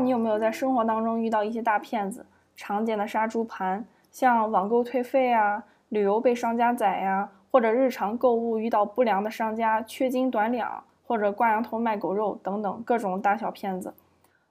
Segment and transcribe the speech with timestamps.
[0.00, 2.24] 你有没有在生活当中遇到一些大骗子，
[2.56, 13.94] 常见的杀猪盘，像网购退费啊、旅游被商家宰呀，或者日常购物遇到不良的商家缺斤短两，或者挂羊头卖狗肉等等各种大小骗子。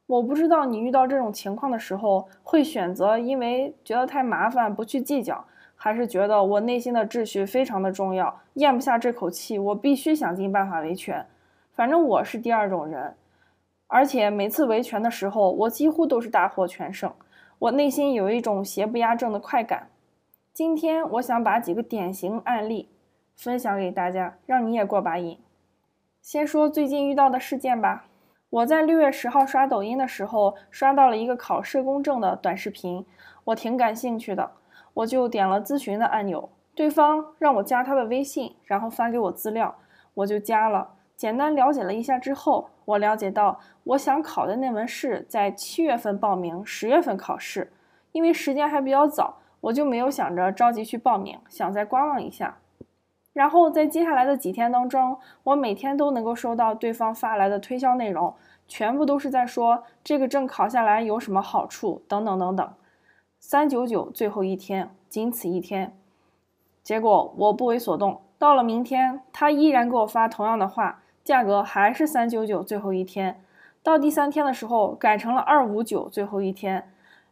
[0.07, 5.43] 我不知道你遇到这种情况的时候，会选择因为觉得太麻烦不去计较，
[5.75, 11.25] 还是觉得我内心的秩序非常的重要，咽不下这口气，我必须想尽办法维权。
[11.73, 13.13] 反正我是第二种人，
[13.87, 17.13] 而且每次维权的时候，我几乎都是大获全胜，
[17.59, 19.89] 我内心有一种邪不压正的快感。
[20.53, 22.89] 今天我想把几个典型案例
[23.35, 25.39] 分享给大家，让你也过把瘾。
[26.21, 28.05] 先说最近遇到的事件吧。
[28.49, 33.05] 我在六月十号刷抖音的时候，刷到了一个考社工证的短视频，
[33.45, 34.51] 我挺感兴趣的，
[34.93, 36.49] 我就点了咨询的按钮。
[36.73, 39.75] 对方让我加他的微信，然后发给我资料，
[40.13, 40.95] 我就加了。
[41.15, 47.73] 简单了解了一下之后，我了解到我想考的那门试在七月份报名，十月份考试，
[48.13, 52.59] 因为时间还比较早，我就没有想着着急去报名，想再观望一下。
[53.33, 58.33] 然后在接下来的几天当中，我每天都能够收到对方发来的推销内容，
[58.69, 62.73] 全部都是在说这个证考下来有什么好处等等等等。
[63.37, 65.93] 三九九最后一天，仅此一天。
[66.81, 73.43] 结果我不为所动，到了明天，他依然给我发同样的话，价格还是三九九最后一天。
[73.83, 76.89] 到第三天的时候，改成了二五九最后一天。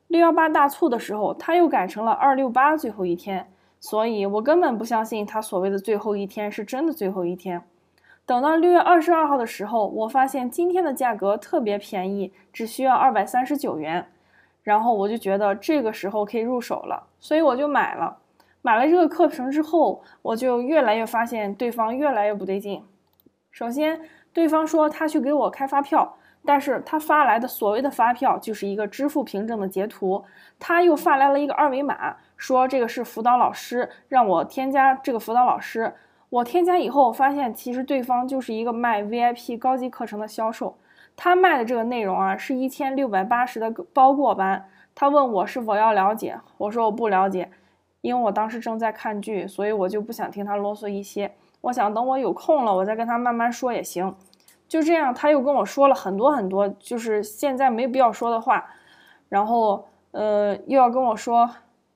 [0.08, 3.50] 六幺八大促的时候，他又改成了二六八最后一天。
[3.80, 7.62] 所以我根本不相信他所谓的最后一天是真的最后一天。
[8.26, 14.06] 等到六月二十二号的时候，我发现今天的价格特别便宜，只需要二百三十九元。
[14.62, 18.18] 然后我就觉得这个时候可以入手了，所以我就买了。
[18.62, 22.84] 买了这个课程之后，我就越来越发现对方越来越不对劲。
[23.56, 24.02] 首先，
[24.34, 26.18] 对方说他去给我开发票。
[26.44, 30.26] 但是他发来的所谓的发票就是一个支付凭证的截图，
[30.60, 35.96] 他又发来了一个二维码，说这个是辅导老师，让我添加这个辅导老师。
[36.30, 40.78] 我添加以后发现，其实对方就是一个卖 VIP 高级课程的销售，
[41.16, 44.68] 他卖的这个内容啊是一千六百八十的包过班。
[44.94, 47.50] 他问我是否要了解，我说我不了解，
[48.02, 51.32] 因为我当时正在看剧，所以我就不想听他啰嗦一些。
[51.66, 54.16] 我想等我有空了，我再跟他慢慢说也行。
[54.68, 58.64] 就这样，他又跟我说了很多很多，就是现在没必要说的话，
[59.30, 61.50] 然后呃又要跟我说，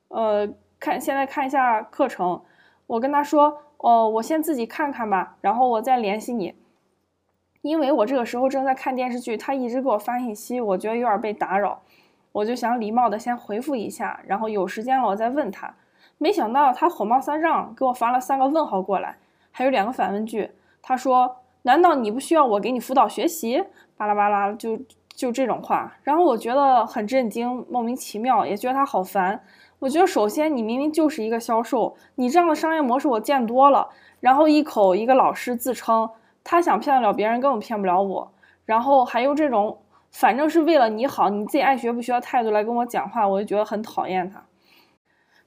[0.07, 0.47] 呃
[0.79, 2.41] 看现在看一下课程，
[2.87, 6.55] 我跟他说，哦我先自己看看吧，然后我再联系你，
[7.61, 11.81] 因为我这个时候正在看电视剧，他一直给我发信息，我觉得有点被打扰，
[12.31, 15.75] 我就想礼貌的先回复一下，然后有时间了我再问他，
[16.17, 19.17] 没想到他火冒三丈，给我发了三个问号过来，
[19.59, 21.35] 还有两个反问句，他说。
[21.63, 23.61] 难道你不需要我给你辅导学习？
[23.97, 24.79] 巴拉巴拉，就
[25.13, 29.43] 就这种话，然后我觉得很震惊，莫名其妙，也觉得他好烦。
[29.79, 33.89] 我觉得首先你明明就是一个销售，你这样的商业模式我见多了。
[34.21, 36.09] 然后一口一个老师自称，
[36.45, 38.31] 他想骗得了别人，根本骗不了我。
[38.63, 39.79] 然后还用这种
[40.11, 44.41] 反正是为了你好，你自己爱学不学的态度来跟我讲话，我就觉得很讨厌他。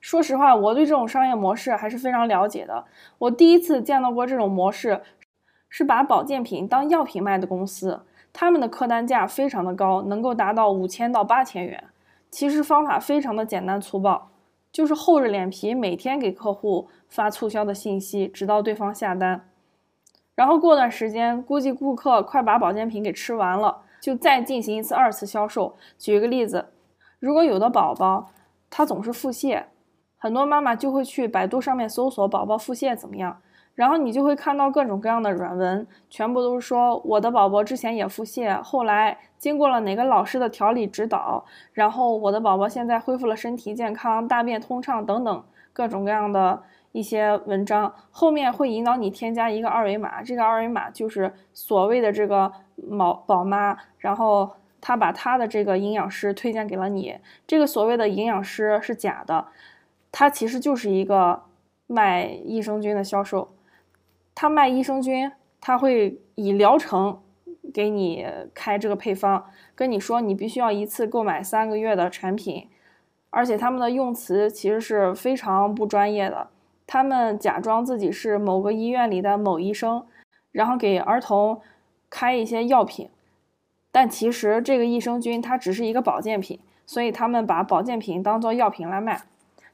[0.02, 2.84] 说实话，我对这种商业模式还是非常了解的。
[3.16, 5.00] 我第一次见到过这种模式。
[5.74, 11.84] 是把保健品当药品卖的公司，他们的客单价非常的高，能够达到五千到八千元。
[12.30, 14.32] 其实方法非常的简单粗暴，
[14.70, 19.48] 就是厚着脸皮每天给客户发促销的信息，直到对方下单。
[20.34, 25.74] 然后过段时间，估计顾客快把保健品给吃完了，就再进行一次二次销售。
[25.96, 26.66] 举一个例子，
[27.18, 28.30] 如果有的宝宝
[28.68, 29.64] 他总是腹泻，
[30.22, 33.36] 很多妈妈就会去百度上面搜索宝宝腹泻怎么样。
[33.74, 46.62] 然后你就会看到各种各样的软文，全部都是说我的宝宝之前也腹泻，后来经过了哪个老师的调理指导，然后我的宝宝现在恢复了身体健康，大便通畅等等各种各样的
[46.92, 52.52] 一些文章，后面会引导你添加一个二维码，这个二维码就是所谓的这个
[52.96, 54.48] 宝宝妈，然后
[54.80, 59.46] 他把他的这个营养师推荐给了你，这个所谓的营养师是假的，
[60.12, 61.42] 他其实就是一个
[61.88, 63.54] 卖益生菌的销售。
[64.34, 67.20] 他卖益生菌，他会以疗程
[67.74, 72.68] 给你开这个配方，跟你说你必须要一次购买三个月的产品，
[73.30, 76.48] 而且他们的用词其实是非常不专业的。
[76.86, 80.04] 他们假装自己是某个医院里的某医生，
[80.50, 81.60] 然后给儿童
[82.10, 83.08] 开一些药品，
[83.90, 89.22] 但其实这个益生菌它只是一个保健品，所以他们把保健品当做药品来卖。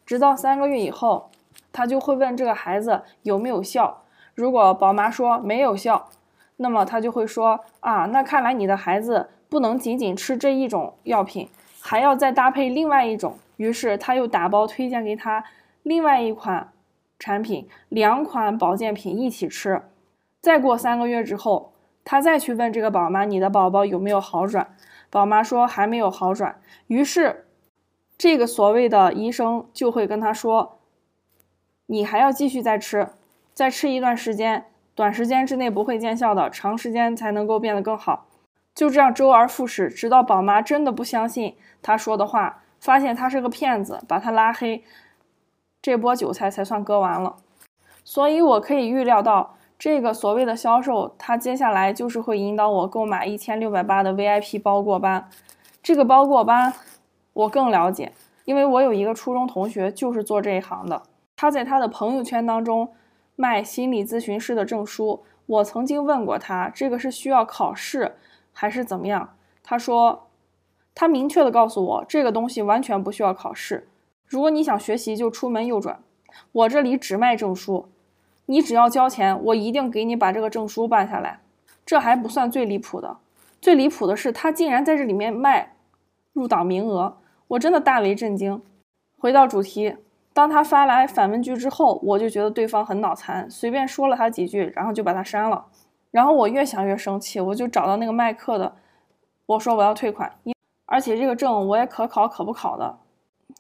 [0.08, 1.28] 直到三个月以后，
[1.70, 4.05] 他就会问这个孩子有没有效。
[4.34, 6.08] 如果宝妈说没有效，
[6.56, 11.50] 那么他就会说啊，那看来你的孩子不能仅仅吃这一种药品，
[11.82, 13.37] 还要再搭配另外一种。
[13.58, 15.44] 于是他又打包推荐给他
[15.82, 16.72] 另外一款
[17.19, 19.82] 产品，两款保健品一起吃。
[20.40, 24.75] 再过三个月之后，他再去问这个宝妈：“你的宝宝有没有好转？”
[25.12, 26.58] 宝妈说：“还没有好转。”
[26.88, 27.44] 于是，
[28.19, 30.81] 这个所谓的医生就会跟他说
[31.87, 33.09] ：“你还要继续再吃，
[33.55, 38.26] 再吃一段时间，短时间之内不会见效的，长时间才能够变得更好。”
[38.75, 42.62] 就这样周而复始，直到宝妈真的不相信他说的话。
[42.81, 44.85] 发现他是个骗子，把他拉黑，
[45.82, 47.35] 这波韭菜才算割完了。
[48.05, 55.29] 所以，我可以预料到，这个所谓的销售，他接下来就是会引导我购买一千六百八的 VIP 包过班。
[55.82, 56.73] 这个包过班，
[57.38, 58.12] 我更了解，
[58.44, 61.02] 因为我有一个初中同学就是做这一行的。
[61.37, 62.93] 他在他的朋友圈当中
[63.37, 65.25] 卖心理咨询师的证书。
[65.46, 68.17] 我曾经问过他，这个是需要考试
[68.52, 69.37] 还是怎么样？
[69.62, 70.25] 他说。
[71.00, 73.87] 他明确的告诉我，这个东西完全不需要考试。
[74.26, 76.00] 如果你想学习，就出门右转。
[76.50, 77.88] 我这里只卖证书，
[78.46, 81.38] 你只要交钱，我一定给你把这个证书办下来。
[81.87, 83.19] 这还不算最离谱的，
[83.61, 85.76] 最离谱的是他竟然在这里面卖
[86.32, 87.19] 入党名额，
[87.49, 88.62] 我真的大为震惊。
[89.19, 89.97] 回到主题，
[90.33, 95.67] 当他发来反问句之后，我就觉得对方很脑残，随便说了他几句，然后就把他删了。
[96.11, 98.77] 然后我越想越生气，我就找到那个卖课的，
[99.47, 100.33] 我说我要退款。
[100.87, 102.99] 而且这个证我也可考可不考的，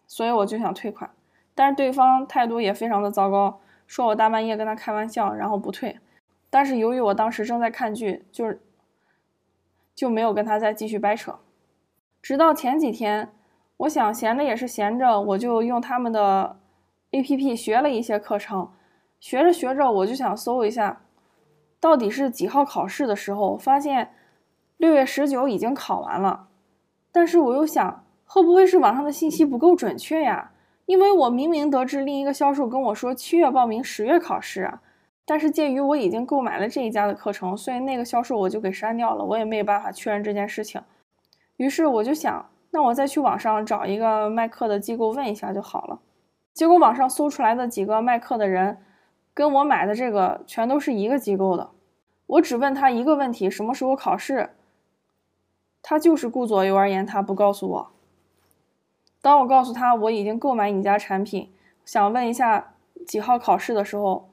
[0.06, 1.10] 所以我就想退款，
[1.54, 5.98] 但是对方态度也非常的糟糕，说我大半夜跟他开玩笑，然后不退。
[6.48, 8.62] 但是由于我当时正在看剧，就是
[9.94, 11.38] 就没有跟他再继续掰扯。
[12.22, 13.30] 直到前几天，
[13.78, 16.58] 我想闲着也是闲着，我就用他们的
[17.12, 18.70] APP 学了一些课程，
[19.18, 21.00] 学着学着我就想搜一下，
[21.80, 24.10] 到底是几号考试的时候，发现
[24.76, 26.48] 六月十九已经考完了。
[27.12, 30.50] 但是我又想，会不会是网上的信息不够准确呀？
[30.86, 34.80] 因为我明明得知另一个销售跟我说七月报名，十月考试啊。
[35.24, 40.80] 但是鉴于我已经购买了这一家的课程，所以那个销售我就给删掉了，我也没有办法确认这件事情。
[41.58, 46.00] 于是我就想，那我再去网上找一个卖课的机构问一下就好了。
[46.52, 48.78] 结果网上搜出来的几个卖课的人，
[49.32, 51.70] 跟我买的这个全都是一个机构的。
[52.26, 54.50] 我只问他一个问题：什么时候考试？
[55.80, 57.90] 他就是顾左右而言他，不告诉我。
[59.22, 61.52] 当我告诉他我已经购买你家产品，
[61.84, 62.74] 想问一下
[63.06, 64.28] 几号考试的时候，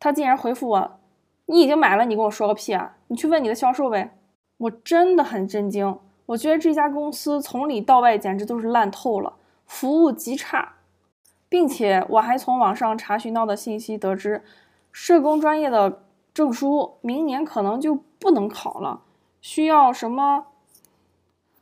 [0.00, 0.98] 他竟然回复我
[1.46, 2.96] ：“你已经买了，你跟我说个屁啊！
[3.08, 4.16] 你去问你的销售呗。”
[4.56, 9.34] 我真的很震惊，我觉得这家公司从里到外简直都是烂透了，
[9.66, 10.74] 服务极差，
[11.48, 14.42] 并且我还从网上查询到的信息得知，
[14.90, 19.02] 社工专业的证书明年可能就不能考了，
[19.40, 20.46] 需要什么？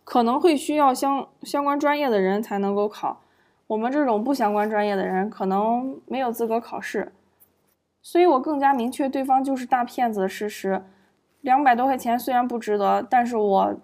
[0.05, 3.21] 可能会需要相相关专业的人才能够考，
[3.69, 7.13] 我们这种不相关专业的人可能没有资格考试，
[8.03, 10.85] 所以我更加明确对方就是大骗子的事实。
[11.41, 13.75] 两百多块钱虽然不值得，但是我，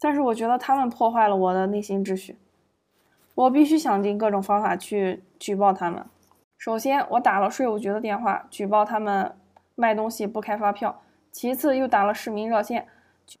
[0.00, 2.36] 但是我觉得他们破坏了我的内心秩序，
[3.34, 6.04] 我必须想尽各种方法去举报他们。
[6.58, 9.34] 首先，我打了税务局的电话举报他们
[9.74, 12.86] 卖东西不开发票，其次又打了市民热线。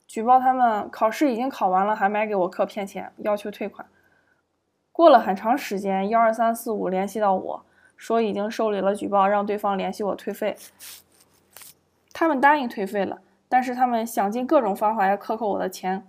[0.06, 3.86] 举报他们考试已经考完了，还买给我课骗钱，要求退款。
[4.92, 7.64] 过了很长时间，幺二三四五联系到我
[7.96, 10.56] 说已经受理了举报，让对方联系我退费。
[12.12, 16.06] 他们答应退费了，但是他们想尽各种方法要克扣我的钱。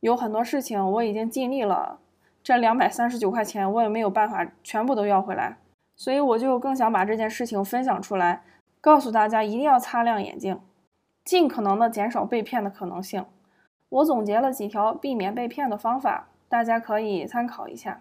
[0.00, 1.98] 有很多事情我已经尽力了，
[2.42, 5.56] 这两百三十九块钱我也没有办法全部都要回来，
[5.96, 8.42] 所以我就更想把这件事情分享出来，
[8.80, 10.60] 告诉大家一定要擦亮眼睛。
[11.24, 13.24] 尽可能的减少被骗的可能性。
[13.88, 18.00] 我总结了几条避免被骗的方法，大家可以参考一下。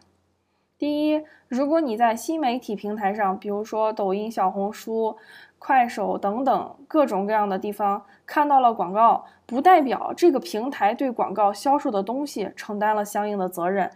[0.77, 5.17] 第一，如果你在新媒体平台上，比如说抖音、小红书、
[5.65, 13.89] 快手等等各种各样的地方看到了广告，不代表这个平台对广告销售的东西承担了相应的责任。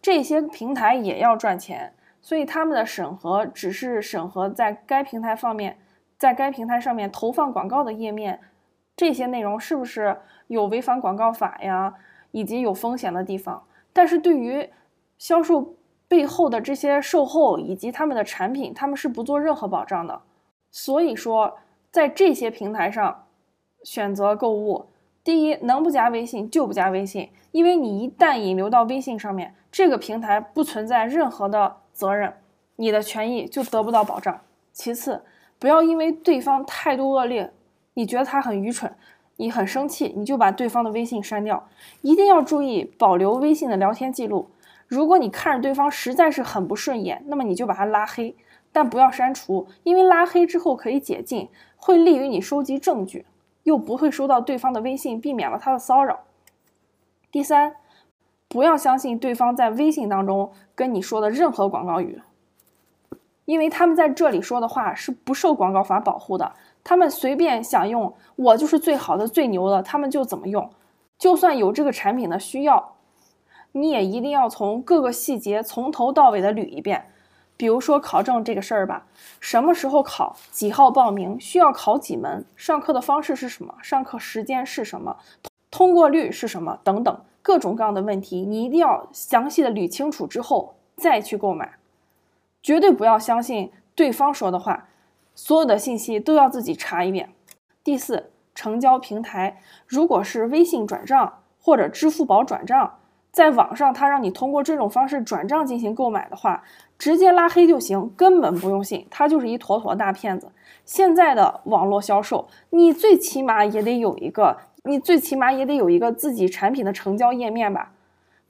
[0.00, 5.76] 这些平台也要赚钱，所以他们的审核只是审核在该平台方面，
[6.16, 8.40] 在该平台上面投放广告的页面。
[8.96, 11.92] 这些内容是不是有违反广告法呀，
[12.30, 13.62] 以及有风险的地方？
[13.92, 14.70] 但是对于
[15.18, 15.74] 销售
[16.08, 20.22] 背后的这些售后以及他们的产品，他们是不做任何保障的。
[20.70, 21.58] 所以说，
[21.90, 23.26] 在这些平台上
[23.82, 24.86] 选择购物，
[25.24, 32.34] 第一，能不加微信就不加微信，因为你一旦引流到微信上面，这个平台不存在任何的责任，
[32.76, 34.40] 你的权益就得不到保障。
[34.72, 35.22] 其次，
[35.58, 37.52] 不要因为对方态度恶劣。
[37.94, 38.94] 你觉得他很愚蠢，
[39.36, 41.68] 你很生气，你就把对方的微信删掉，
[42.02, 44.48] 一定要注意保留微信的聊天记录。
[44.86, 48.34] 如果你看着对方实在是很不顺眼，那么你就把他拉黑，
[48.72, 53.26] 但不要删除，因为拉黑之后可以解禁，会利于你收集证据，
[53.64, 56.20] 又不会收到对方的微信，避免了他的骚扰。
[57.32, 57.76] 第三，
[58.48, 62.20] 不要相信对方在微信当中跟你说的任何广告语，
[63.44, 66.52] 因为他们在这里说的话是不受广告法保护的。
[66.82, 70.70] 他们随便想用，我就是最好的、最牛的，他们就怎么用。
[71.18, 72.96] 就算有这个产品的需要，
[73.72, 77.06] 你也一定要从各个细节从头到尾的捋一遍。
[77.60, 79.04] 比如说考证这个事儿吧，
[79.38, 80.34] 什么时候考？
[80.50, 81.38] 几号报名？
[81.38, 82.42] 需要考几门？
[82.56, 83.74] 上课的方式是什么？
[83.82, 85.14] 上课时间是什么？
[85.70, 86.78] 通过率是什么？
[86.82, 91.74] 等等，各种各样的问题，你一定要详细的捋清楚之后再去购买，
[92.62, 94.88] 绝对不要相信对方说的话。
[95.34, 97.28] 所有的信息都要自己查一遍。
[97.84, 102.96] 第四，成交平台如果是微信转账或者支付宝转账，
[103.32, 106.62] 在网上他让你通过这种方式转账进行购买的话，
[106.98, 110.50] 直接拉黑就行，根本不用信，他就是一坨坨大骗子。
[110.84, 117.92] 现在的网络销售，你最起码也得有一个，你最起码也得有一个自己产品的成交页面吧。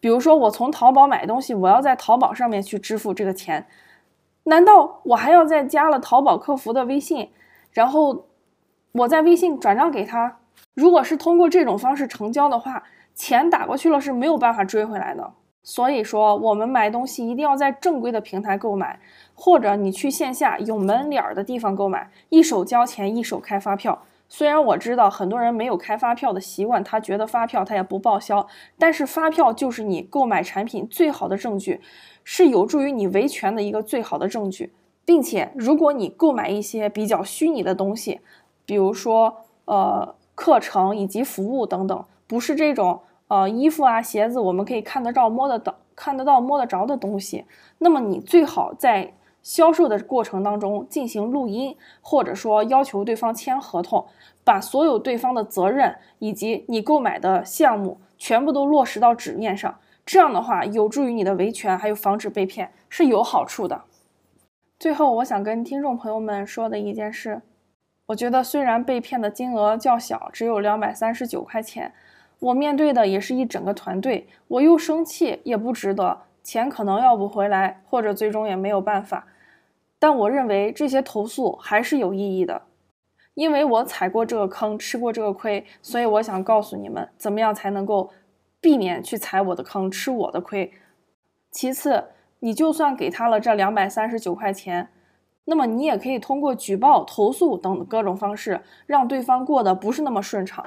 [0.01, 3.67] 比如说，我从淘宝买东西，我要在淘宝上面去支付这个钱。
[4.45, 7.29] 难道我还要再加了淘宝客服的微信，
[7.73, 8.25] 然后
[8.93, 10.39] 我在微信转账给他？
[10.73, 12.83] 如果是通过这种方式成交的话，
[13.21, 15.31] 钱打过去了是没有办法追回来的。
[15.63, 18.99] 所以说，我们买东西一定要在正规的平台购买，
[19.35, 24.03] 或者你去线下有门脸儿的地方购买，一手交钱一手开发票。
[24.27, 28.47] 虽然我知道很多人没有开发票的习惯，他觉得发票他也不报销，
[28.79, 31.83] 但是发票就是你购买产品最好的证据。
[32.25, 34.73] 是有助于你维权的一个最好的证据，
[35.05, 38.21] 并且如果你购买一些比较虚拟的东西，
[38.65, 39.37] 比如说
[39.67, 43.01] 呃课程以及服务等等，不是这种
[43.31, 47.45] 呃衣服啊鞋子，我们可以看得到摸得到看得到摸得着的东西，
[47.79, 54.05] 那么你最好在销售的过程当中进行录音，或者说要求对方签合同，
[54.43, 59.79] 把所有对方的责任以及你购买的项目全部都落实到纸面上。
[60.05, 63.83] 这样的话，有助于你的维权，还有防止被骗，是有好处的。
[64.79, 67.43] 最后，我想跟听众朋友们说的一件事，
[68.07, 71.93] 我觉得虽然被骗的金额较小，只有两百三十九块钱，
[72.41, 79.27] 我面对的也是一整个团队，我又生气也不值得，钱可能要不回来，或者最终也没有办法。
[79.99, 82.63] 但我认为这些投诉还是有意义的，
[83.35, 88.11] 因为我踩过这个坑，吃过这个亏，所以我想告诉你们，怎么样才能够。
[88.63, 90.71] 避免去踩我的坑，吃我的亏。
[91.51, 92.05] 其次，
[92.41, 94.91] 你就算给他了这两百三十九块钱，
[95.47, 100.63] 那么你也可以通过举报、投诉等各种方式，让对方过得不是那么顺畅。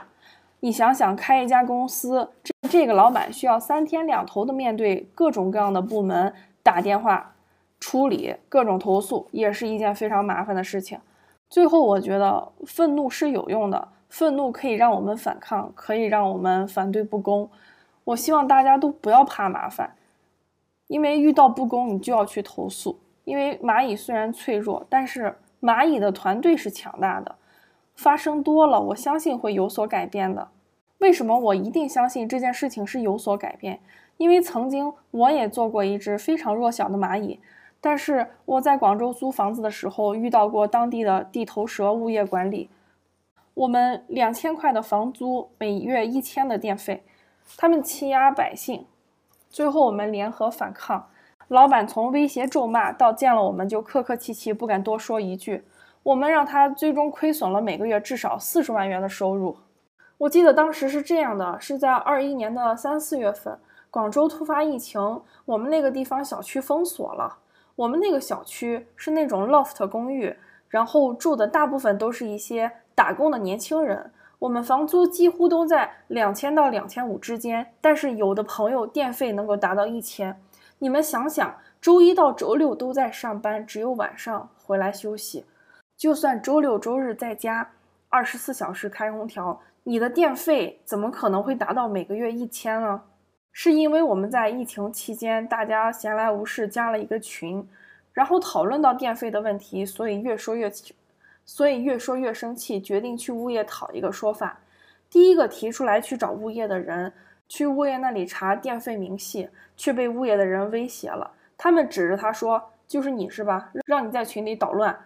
[0.64, 7.36] 你想想，开一家公司，这这个老板需要三天两头的面对各种各样的部门打电话
[7.82, 10.98] 处理各种投诉，也是一件非常麻烦的事情。
[11.50, 17.50] 最后，我觉得愤怒是有用的，愤怒可以让我们反抗，可以让我们反对不公。
[18.06, 19.94] 我希望大家都不要怕麻烦，
[20.88, 22.98] 因为遇到不公你就要去投诉。
[23.26, 27.36] 因为蚂蚁虽然脆弱，但是蚂蚁的团队是强大的。
[27.96, 30.48] 发生多了，我相信会有所改变的。
[31.04, 33.82] 为什么我一定相信这件事情是有所改变？
[34.16, 37.42] 因为曾经我也做过一只非常弱小的蚂蚁，
[37.82, 42.70] 但是我在广州租房子的时候遇到过当地的地头蛇物业管理，
[43.54, 47.04] 我们两千块的房租，每月一千的电费。
[47.58, 48.86] 他们欺压百姓，
[49.50, 51.10] 最后我们联合反抗。
[51.50, 55.66] 老板从威胁咒骂到见了我们就客客气气，不敢多说一句。
[56.04, 59.58] 我们让他最终亏损了每个月至少四十万元的收入。
[60.20, 67.40] 我记得当时是这样的：是在二一年的三四月份，广州突发疫情，我们那个地方小区封锁了。
[67.76, 70.36] 我们那个小区是那种 loft 公寓，
[70.70, 74.12] 然后住的大部分都是一些打工的年轻人。
[74.40, 80.40] 我们房租几乎都在两千到两千五之间，但是有的朋友电费能够达到一千。
[80.80, 85.46] 你们想想，周一到周六都在上班，只有晚上回来休息。
[85.98, 87.72] 就算周六周日在家，
[88.10, 93.02] 二十四小时开空调，你的电费怎么可能会达到每个月一千呢？
[93.52, 97.68] 是因为我们在疫情期间，大家闲来无事加了一个群，
[98.14, 100.72] 然后讨论到电费的问题，所以越说越。
[101.46, 104.58] 所以越说越生气，决定去物业讨一个说法。
[105.10, 107.12] 第一个提出来去找物业的人，
[107.50, 111.30] 去物业那里查电费明细，却被物业的人威胁了。
[111.58, 113.70] 他们指着他说：“就是你是吧？
[113.86, 114.98] 让你在群里捣乱，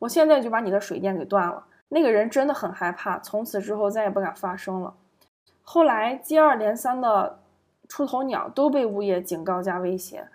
[0.00, 4.94] 我现在就把你的水电给断了。”那个人真的很害怕，从此之后再也不敢发声了。
[5.62, 7.40] 后来接二连三的
[7.88, 10.28] 出头鸟都被物业警告加威胁，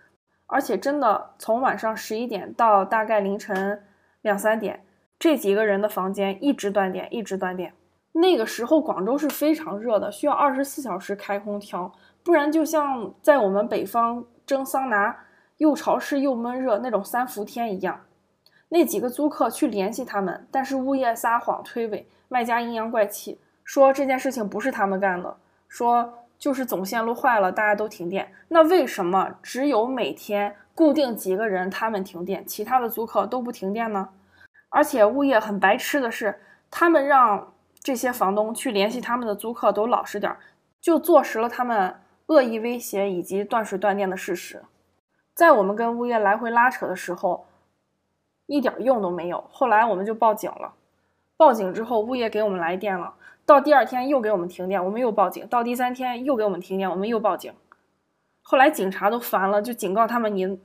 [0.47, 3.83] 而且真的从晚上十一点到大概凌晨
[4.21, 4.85] 两三点，
[5.17, 7.73] 这几个人的房间一直断电，一直断电。
[8.11, 11.91] 那个时候广州是非常热的，需要二十四小时开空调，
[12.23, 15.17] 不然就像在我们北方蒸桑拿，
[15.57, 18.04] 又潮湿又闷热那种三伏天一样。
[18.75, 25.37] 那几个租客去联系他们，但是物业撒谎推诿，卖家阴阳怪气，说这件事情不是他们干的，
[25.69, 28.33] 说就是总线路坏了，大家都停电。
[28.49, 34.09] 那为什么只有每天固定几个人他们停电，其他的租客都不停电呢？
[34.67, 37.53] 而且物业很白痴的是，他们让。
[37.85, 40.39] 这些房东去联系他们的租客都老实点儿，
[40.81, 44.63] 就坐实了他们恶意威胁以及断水断电的事实。
[45.35, 47.45] 在我们跟物业来回拉扯的时候，
[48.47, 49.43] 一点用都没有。
[49.51, 50.73] 后来我们就报警了，
[51.37, 53.13] 报警之后物业给我们来电了，
[53.45, 57.53] 到第二天又给我们停电，我们又报警，到第三天又给我们停电，我们又报警。
[58.41, 60.61] 后来警察都烦了，就警告他们：您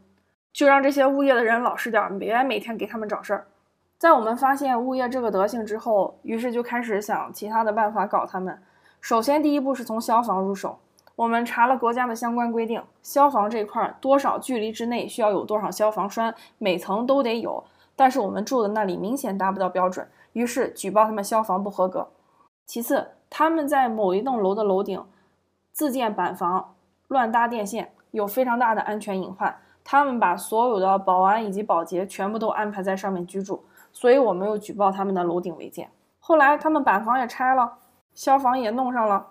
[0.53, 3.47] 就让这些物业的人老实点儿，别每天给他们找事儿。
[3.97, 8.63] 在我们发现物业这个德行之后，于是就开始想其他的办法搞他们。
[9.01, 10.79] 首先，第一步是从消防入手。
[11.21, 17.63] 我们查了国家的相关规定，消防这块多少距离之内需要有多少消防栓，每层都得有。
[17.95, 22.09] 但是我们住的那里明显达不到标准，于是举报他们消防不合格。
[22.65, 25.05] 其次，他们在某一栋楼的楼顶
[25.73, 26.75] 自建板房，
[27.09, 29.55] 乱搭电线，有非常大的安全隐患。
[29.85, 33.63] 他们把所有的保安以及保洁全部都安排在上面居住。
[33.93, 35.91] 所以我们又举报他们的楼顶违建。
[36.19, 37.75] 后来他们板房也拆了，
[38.15, 39.27] 消防也弄上了。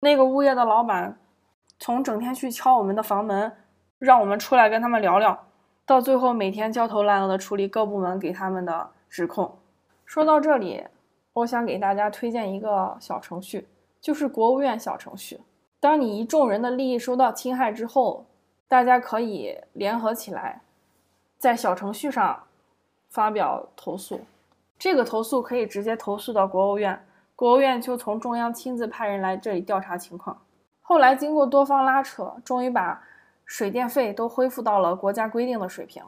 [0.00, 1.18] 那个物业的老板
[1.78, 3.52] 从整天去敲我们的房门，
[3.98, 5.46] 让我们出来跟他们聊聊，
[5.84, 9.58] 到最后每天焦头烂额的处理各部门给他们的指控。
[10.04, 10.84] 说到这里，
[11.32, 13.68] 我想给大家推荐一个小程序，
[14.00, 15.40] 就是国务院小程序。
[15.80, 18.26] 当你一众人的利益受到侵害之后，
[18.66, 20.62] 大家可以联合起来，
[21.38, 22.42] 在小程序上。
[23.08, 24.20] 发表投诉，
[24.78, 30.36] 这个投诉可以直接投诉到国务院，国务院就从中央亲自派人来这里调查情况。
[30.88, 33.02] 后来经过多方拉扯，终于把
[33.44, 36.00] 水电费都恢复到了国家规定的水平。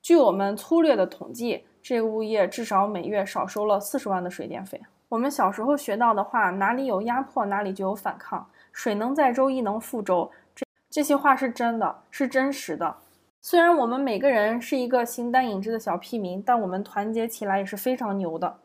[0.00, 4.80] 据我们粗略的统计，这个物业至少每月少收了四十万的水电费。
[5.10, 8.48] 我们小时候学到的话，哪里有压迫，哪里就有反抗。
[8.72, 12.96] 水能载舟，亦能覆舟，这这些话是真的，是真实的。
[13.42, 18.56] 虽然我们每个人是一个形单影只的小屁民，但我们团结起来也是非常牛的，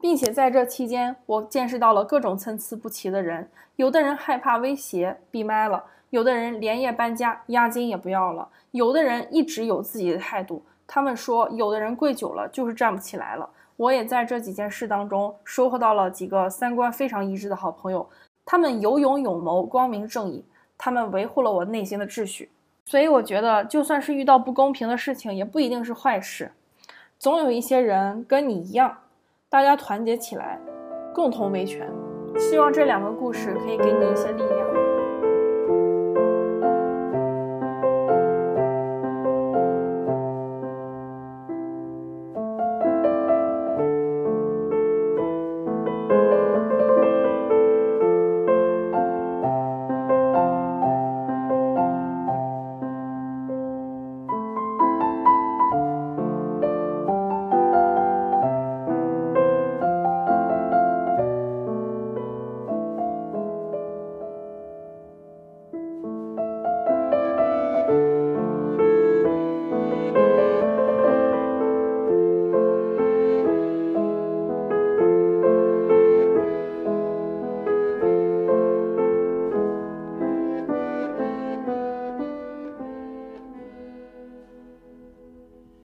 [0.00, 3.48] 并且在这期间，我见识到了各种参差不齐的人。
[3.76, 10.62] 有的人害怕威胁，闭麦了；有的人连夜搬家，押金也不要了；有的人一直有自己的态度。
[10.86, 13.48] 他们说，有的人跪久了就是站不起来了。
[13.76, 18.08] 我也在这几件事当中收获到了几个三观非常一致的好朋友，
[18.44, 20.44] 他们有勇有谋，光明正义，
[20.78, 22.50] 他们维护了我内心的秩序。
[22.86, 26.52] 所以我觉得，就算是遇到不公平的事情，也不一定是坏事。
[27.18, 28.96] 总有一些人跟你一样，
[29.48, 30.60] 大家团结起来，
[31.14, 31.88] 共同维权。
[32.36, 34.65] 希望这两个故事可以给你一些力量。